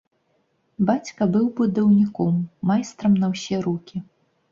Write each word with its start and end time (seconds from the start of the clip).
Бацька 0.87 1.27
быў 1.35 1.43
будаўніком, 1.59 2.39
майстрам 2.71 3.13
на 3.25 3.31
ўсе 3.35 3.61
рукі. 3.67 4.03